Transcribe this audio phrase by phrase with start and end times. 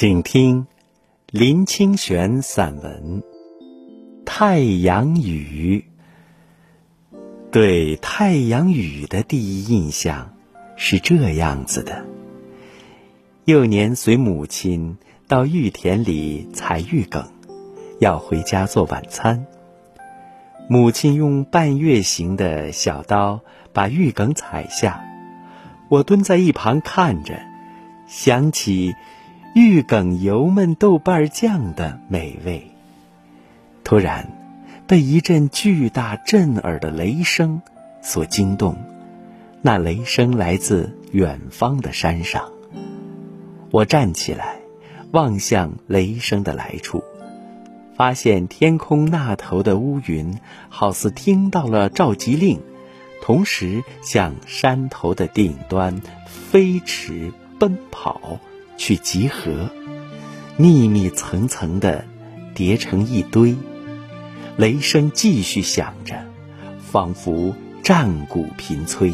[0.00, 0.66] 请听
[1.30, 3.22] 林清玄散文
[4.24, 5.84] 《太阳雨》。
[7.52, 10.34] 对太阳雨的第一印象
[10.74, 12.06] 是这样子的：
[13.44, 14.96] 幼年随母亲
[15.28, 17.30] 到玉田里采玉梗，
[17.98, 19.44] 要回家做晚餐。
[20.66, 23.42] 母亲用半月形的小刀
[23.74, 25.04] 把玉梗采下，
[25.90, 27.38] 我蹲在一旁看着，
[28.06, 28.94] 想起。
[29.52, 32.70] 玉梗油焖豆瓣酱的美味。
[33.82, 34.30] 突然，
[34.86, 37.60] 被一阵巨大震耳的雷声
[38.00, 38.76] 所惊动。
[39.62, 42.48] 那雷声来自远方的山上。
[43.72, 44.60] 我站起来，
[45.10, 47.02] 望向雷声的来处，
[47.96, 52.60] 发现天空那头的乌云好似听到了召集令，
[53.20, 58.38] 同时向山头的顶端飞驰奔跑。
[58.80, 59.68] 去集合，
[60.56, 62.06] 密密层层的
[62.54, 63.54] 叠成一堆，
[64.56, 66.24] 雷声继续响着，
[66.78, 69.12] 仿佛战鼓频催，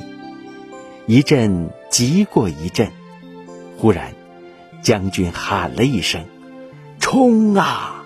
[1.09, 2.93] 一阵急过一阵。
[3.77, 4.15] 忽然，
[4.83, 6.25] 将军喊了一声
[7.01, 8.05] ：“冲啊！”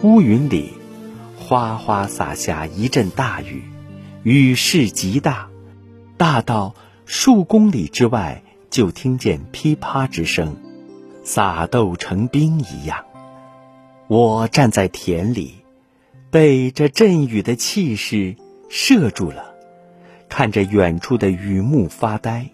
[0.00, 0.72] 乌云里
[1.36, 3.62] 哗哗洒下一阵大雨，
[4.22, 5.50] 雨势极大，
[6.16, 8.42] 大到数公里之外。
[8.70, 10.56] 就听见噼啪之声，
[11.24, 13.04] 撒豆成兵一样。
[14.06, 15.56] 我站在田里，
[16.30, 18.36] 被这阵雨的气势
[18.68, 19.54] 摄住了，
[20.28, 22.48] 看着远处的雨幕发呆。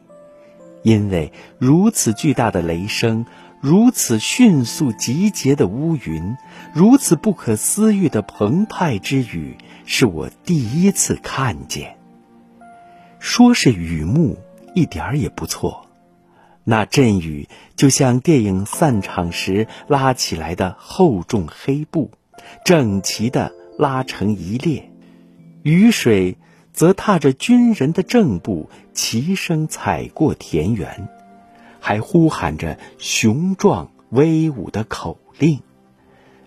[0.83, 3.25] 因为如此巨大的雷声，
[3.61, 6.37] 如此迅速集结的乌云，
[6.75, 11.97] 如此不可思议的澎湃之雨，是我第一次看见。
[13.19, 14.37] 说是雨幕，
[14.75, 15.84] 一点儿也不错。
[16.67, 22.11] 那阵雨就像电影散场时拉起来的厚重黑布，
[22.65, 24.85] 整齐地拉成一列；
[25.63, 26.39] 雨水
[26.73, 31.07] 则踏着军人的正步，齐声踩过田园，
[31.81, 35.61] 还呼喊着雄壮威武的口令。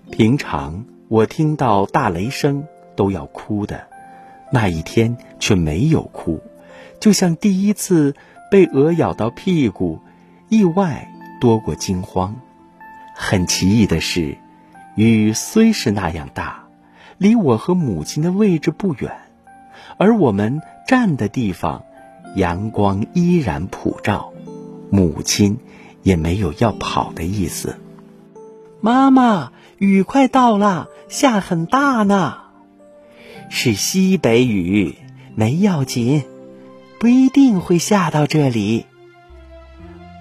[0.10, 3.88] 平常我听到大雷声都要哭的，
[4.52, 6.42] 那一天却没有哭，
[7.00, 8.16] 就像第一次
[8.50, 10.02] 被鹅咬到屁股。
[10.50, 12.36] 意外多过惊慌。
[13.16, 14.38] 很奇异的是，
[14.96, 16.66] 雨虽是那样大，
[17.18, 19.12] 离我和母亲的位置不远，
[19.98, 21.84] 而我们站的地方，
[22.36, 24.34] 阳光依然普照，
[24.92, 25.58] 母亲
[26.04, 27.80] 也没有要跑的意思。
[28.80, 32.38] 妈妈，雨快到了，下很大呢。
[33.50, 34.96] 是西北雨，
[35.34, 36.24] 没要紧，
[37.00, 38.86] 不一定会下到这里。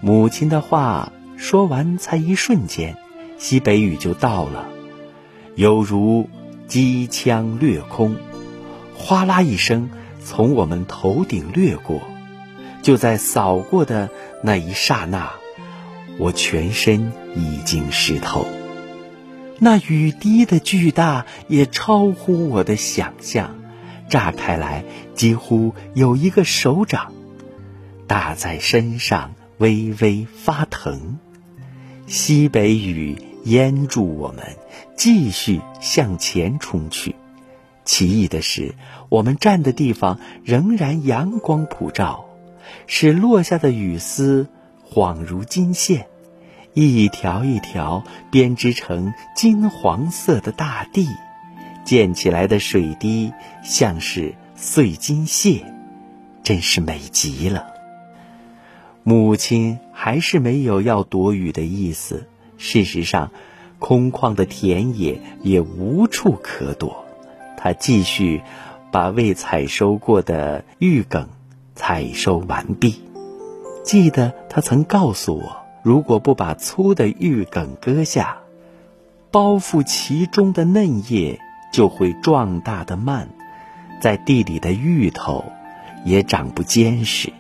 [0.03, 2.97] 母亲的话说完，才一瞬间，
[3.39, 4.69] 西北雨就到了，
[5.55, 6.29] 犹如
[6.67, 8.17] 机枪掠空，
[8.95, 9.91] 哗啦一声
[10.23, 12.01] 从我们头顶掠过。
[12.83, 14.11] 就在扫过的
[14.43, 15.33] 那一刹那，
[16.19, 18.47] 我全身已经湿透。
[19.59, 23.57] 那雨滴的巨大也超乎我的想象，
[24.09, 27.13] 炸开来几乎有一个手掌，
[28.07, 29.35] 打在身上。
[29.59, 31.19] 微微发疼，
[32.07, 34.57] 西北雨淹住我们，
[34.97, 37.17] 继续向前冲去。
[37.85, 38.75] 奇异的是，
[39.09, 42.27] 我们站的地方仍然阳光普照，
[42.87, 44.49] 使落下的雨丝
[44.93, 46.07] 恍如金线，
[46.75, 51.07] 一条一条编织成金黄色的大地，
[51.85, 55.65] 溅起来的水滴像是碎金屑，
[56.43, 57.76] 真是美极了。
[59.09, 62.27] 母亲还是没有要躲雨的意思。
[62.59, 63.31] 事实上，
[63.79, 67.05] 空旷的田野也无处可躲。
[67.57, 68.43] 她继续
[68.91, 71.29] 把未采收过的玉梗
[71.77, 73.01] 采收完毕。
[73.85, 78.39] 记得她曾告诉我，如果不把粗的玉梗割下，
[79.31, 81.39] 包覆其中的嫩叶
[81.73, 83.29] 就会壮大的慢，
[84.01, 85.45] 在地里的芋头
[86.05, 87.33] 也长不坚实。